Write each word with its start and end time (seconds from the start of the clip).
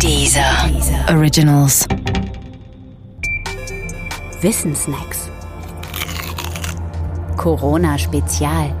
Dieser 0.00 0.44
Originals. 1.08 1.86
Wissensnacks. 4.40 5.30
Corona 7.36 7.98
Spezial. 7.98 8.74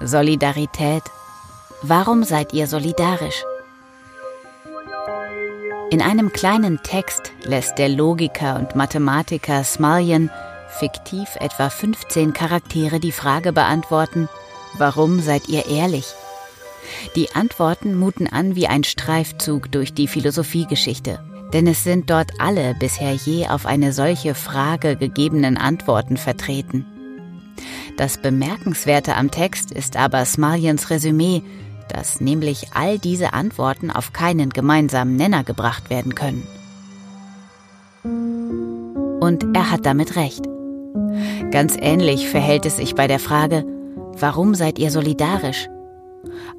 Solidarität. 0.00 1.02
Warum 1.82 2.24
seid 2.24 2.52
ihr 2.52 2.66
solidarisch? 2.66 3.42
In 5.90 6.02
einem 6.02 6.32
kleinen 6.32 6.82
Text 6.82 7.32
lässt 7.44 7.78
der 7.78 7.88
Logiker 7.88 8.56
und 8.56 8.76
Mathematiker 8.76 9.64
Smallian 9.64 10.30
fiktiv 10.68 11.36
etwa 11.40 11.70
15 11.70 12.32
Charaktere 12.32 13.00
die 13.00 13.12
Frage 13.12 13.52
beantworten, 13.52 14.28
warum 14.76 15.20
seid 15.20 15.48
ihr 15.48 15.66
ehrlich? 15.66 16.14
Die 17.16 17.34
Antworten 17.34 17.94
muten 17.94 18.26
an 18.26 18.54
wie 18.54 18.66
ein 18.66 18.84
Streifzug 18.84 19.70
durch 19.72 19.94
die 19.94 20.08
Philosophiegeschichte, 20.08 21.20
denn 21.52 21.66
es 21.66 21.84
sind 21.84 22.10
dort 22.10 22.32
alle 22.38 22.74
bisher 22.74 23.12
je 23.12 23.48
auf 23.48 23.66
eine 23.66 23.92
solche 23.92 24.34
Frage 24.34 24.96
gegebenen 24.96 25.56
Antworten 25.56 26.16
vertreten. 26.16 26.86
Das 27.96 28.18
Bemerkenswerte 28.18 29.16
am 29.16 29.30
Text 29.30 29.72
ist 29.72 29.96
aber 29.96 30.24
Smallians 30.24 30.90
Resümee, 30.90 31.42
dass 31.88 32.20
nämlich 32.20 32.68
all 32.74 32.98
diese 32.98 33.32
Antworten 33.32 33.90
auf 33.90 34.12
keinen 34.12 34.50
gemeinsamen 34.50 35.16
Nenner 35.16 35.42
gebracht 35.42 35.90
werden 35.90 36.14
können. 36.14 36.46
Und 39.20 39.44
er 39.56 39.70
hat 39.70 39.84
damit 39.84 40.16
recht. 40.16 40.46
Ganz 41.50 41.76
ähnlich 41.80 42.28
verhält 42.28 42.66
es 42.66 42.76
sich 42.76 42.94
bei 42.94 43.06
der 43.06 43.18
Frage, 43.18 43.64
warum 44.18 44.54
seid 44.54 44.78
ihr 44.78 44.90
solidarisch? 44.90 45.68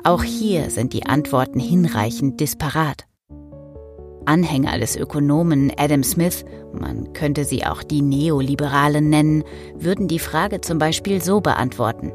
Auch 0.04 0.24
hier 0.24 0.70
sind 0.70 0.94
die 0.94 1.06
Antworten 1.06 1.60
hinreichend 1.60 2.40
disparat. 2.40 3.06
Anhänger 4.26 4.78
des 4.78 4.96
Ökonomen 4.96 5.72
Adam 5.78 6.04
Smith, 6.04 6.46
man 6.72 7.14
könnte 7.14 7.46
sie 7.46 7.66
auch 7.66 7.84
die 7.84 8.02
Neoliberalen 8.02 9.10
nennen, 9.10 9.44
würden 9.76 10.08
die 10.08 10.20
Frage 10.20 10.62
zum 10.62 10.78
Beispiel 10.78 11.22
so 11.22 11.42
beantworten. 11.42 12.12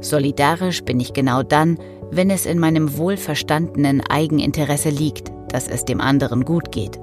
Solidarisch 0.00 0.84
bin 0.84 1.00
ich 1.00 1.12
genau 1.12 1.42
dann, 1.42 1.78
wenn 2.10 2.30
es 2.30 2.46
in 2.46 2.58
meinem 2.58 2.96
wohlverstandenen 2.96 4.02
Eigeninteresse 4.02 4.90
liegt, 4.90 5.32
dass 5.48 5.68
es 5.68 5.84
dem 5.84 6.00
anderen 6.00 6.44
gut 6.44 6.72
geht. 6.72 6.98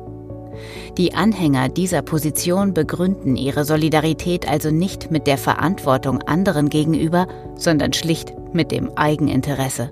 Die 0.97 1.13
Anhänger 1.13 1.69
dieser 1.69 2.01
Position 2.01 2.73
begründen 2.73 3.35
ihre 3.35 3.65
Solidarität 3.65 4.47
also 4.49 4.71
nicht 4.71 5.11
mit 5.11 5.27
der 5.27 5.37
Verantwortung 5.37 6.21
anderen 6.21 6.69
gegenüber, 6.69 7.27
sondern 7.55 7.93
schlicht 7.93 8.33
mit 8.53 8.71
dem 8.71 8.89
Eigeninteresse. 8.97 9.91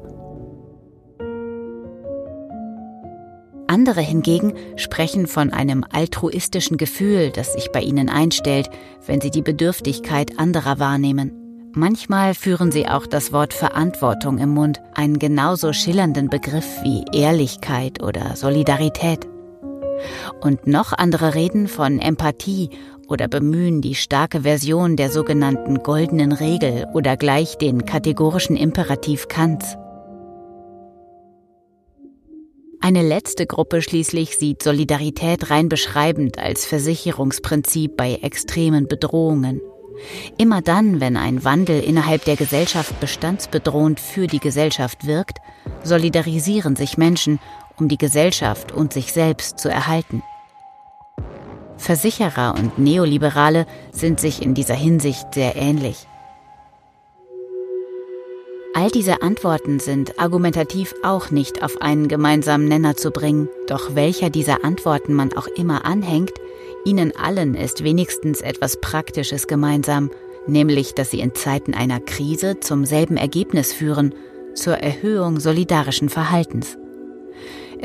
Andere 3.67 4.01
hingegen 4.01 4.53
sprechen 4.75 5.25
von 5.25 5.51
einem 5.51 5.83
altruistischen 5.91 6.77
Gefühl, 6.77 7.31
das 7.31 7.53
sich 7.53 7.71
bei 7.71 7.81
ihnen 7.81 8.07
einstellt, 8.07 8.69
wenn 9.07 9.19
sie 9.19 9.31
die 9.31 9.41
Bedürftigkeit 9.41 10.37
anderer 10.37 10.77
wahrnehmen. 10.77 11.31
Manchmal 11.75 12.35
führen 12.35 12.71
sie 12.71 12.87
auch 12.87 13.07
das 13.07 13.31
Wort 13.31 13.51
Verantwortung 13.51 14.37
im 14.37 14.49
Mund, 14.49 14.79
einen 14.93 15.17
genauso 15.17 15.73
schillernden 15.73 16.29
Begriff 16.29 16.67
wie 16.83 17.03
Ehrlichkeit 17.13 18.03
oder 18.03 18.35
Solidarität. 18.35 19.32
Und 20.41 20.67
noch 20.67 20.93
andere 20.93 21.35
reden 21.35 21.67
von 21.67 21.99
Empathie 21.99 22.69
oder 23.07 23.27
bemühen 23.27 23.81
die 23.81 23.95
starke 23.95 24.41
Version 24.41 24.95
der 24.95 25.09
sogenannten 25.09 25.83
goldenen 25.83 26.31
Regel 26.31 26.87
oder 26.93 27.17
gleich 27.17 27.57
den 27.57 27.85
kategorischen 27.85 28.55
Imperativ 28.55 29.27
Kants. 29.27 29.77
Eine 32.81 33.01
letzte 33.01 33.45
Gruppe 33.45 33.81
schließlich 33.81 34.37
sieht 34.37 34.61
Solidarität 34.61 35.49
rein 35.49 35.69
beschreibend 35.69 36.37
als 36.37 36.65
Versicherungsprinzip 36.65 37.95
bei 37.95 38.15
extremen 38.15 38.89
Bedrohungen. 38.89 39.61
Immer 40.37 40.61
dann, 40.61 40.99
wenn 40.99 41.15
ein 41.15 41.45
Wandel 41.45 41.81
innerhalb 41.81 42.25
der 42.25 42.35
Gesellschaft 42.35 42.99
bestandsbedrohend 42.99 43.99
für 43.99 44.27
die 44.27 44.39
Gesellschaft 44.39 45.05
wirkt, 45.07 45.37
solidarisieren 45.83 46.75
sich 46.75 46.97
Menschen, 46.97 47.39
um 47.79 47.87
die 47.87 47.97
Gesellschaft 47.97 48.71
und 48.71 48.93
sich 48.93 49.13
selbst 49.13 49.59
zu 49.59 49.69
erhalten. 49.69 50.23
Versicherer 51.77 52.55
und 52.57 52.79
Neoliberale 52.79 53.65
sind 53.91 54.19
sich 54.19 54.41
in 54.41 54.53
dieser 54.53 54.75
Hinsicht 54.75 55.33
sehr 55.33 55.55
ähnlich. 55.55 56.07
All 58.75 58.89
diese 58.89 59.21
Antworten 59.21 59.79
sind 59.79 60.19
argumentativ 60.19 60.95
auch 61.03 61.29
nicht 61.29 61.61
auf 61.61 61.81
einen 61.81 62.07
gemeinsamen 62.07 62.67
Nenner 62.67 62.95
zu 62.95 63.11
bringen, 63.11 63.47
doch 63.67 63.93
welcher 63.93 64.31
dieser 64.31 64.65
Antworten 64.65 65.13
man 65.13 65.33
auch 65.33 65.47
immer 65.47 65.85
anhängt, 65.85 66.33
ihnen 66.83 67.15
allen 67.15 67.53
ist 67.53 67.83
wenigstens 67.83 68.41
etwas 68.41 68.81
Praktisches 68.81 69.45
gemeinsam, 69.45 70.09
nämlich 70.47 70.95
dass 70.95 71.11
sie 71.11 71.19
in 71.19 71.35
Zeiten 71.35 71.75
einer 71.75 71.99
Krise 71.99 72.59
zum 72.61 72.85
selben 72.85 73.15
Ergebnis 73.15 73.73
führen, 73.73 74.15
zur 74.55 74.77
Erhöhung 74.77 75.39
solidarischen 75.39 76.09
Verhaltens. 76.09 76.77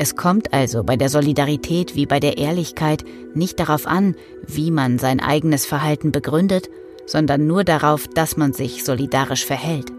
Es 0.01 0.15
kommt 0.15 0.53
also 0.53 0.85
bei 0.85 0.95
der 0.95 1.09
Solidarität 1.09 1.93
wie 1.93 2.05
bei 2.05 2.21
der 2.21 2.37
Ehrlichkeit 2.37 3.03
nicht 3.33 3.59
darauf 3.59 3.85
an, 3.85 4.15
wie 4.47 4.71
man 4.71 4.97
sein 4.97 5.19
eigenes 5.19 5.65
Verhalten 5.65 6.13
begründet, 6.13 6.69
sondern 7.05 7.47
nur 7.47 7.65
darauf, 7.65 8.07
dass 8.07 8.37
man 8.37 8.53
sich 8.53 8.85
solidarisch 8.85 9.45
verhält. 9.45 9.91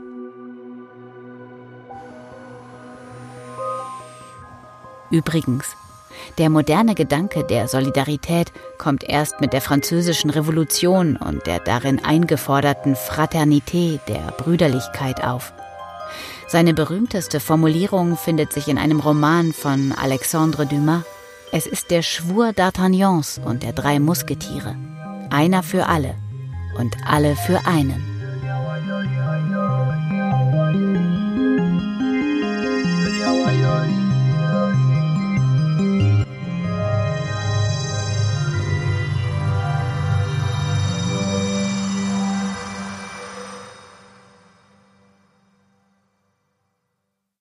Übrigens, 5.11 5.77
der 6.39 6.49
moderne 6.49 6.95
Gedanke 6.95 7.45
der 7.45 7.69
Solidarität 7.69 8.53
kommt 8.79 9.05
erst 9.05 9.43
mit 9.43 9.53
der 9.53 9.61
französischen 9.61 10.31
Revolution 10.31 11.17
und 11.17 11.47
der 11.47 11.59
darin 11.59 12.03
eingeforderten 12.03 12.95
Fraternité 12.95 14.01
der 14.09 14.33
Brüderlichkeit 14.39 15.23
auf. 15.23 15.53
Seine 16.49 16.75
berühmteste 16.75 17.41
Formulierung 17.41 18.17
findet 18.17 18.53
sich 18.53 18.69
in 18.69 18.79
einem 18.79 19.01
Roman 19.01 19.53
von 19.53 19.93
Alexandre 19.93 20.67
Dumas. 20.67 21.05
Es 21.53 21.67
ist 21.67 21.91
der 21.91 22.03
Schwur 22.03 22.49
d'Artagnans 22.49 23.41
und 23.43 23.63
der 23.63 23.73
drei 23.73 23.99
Musketiere. 23.99 24.77
Einer 25.31 25.63
für 25.63 25.87
alle 25.87 26.15
und 26.79 26.97
alle 27.07 27.37
für 27.37 27.67
einen. 27.67 28.10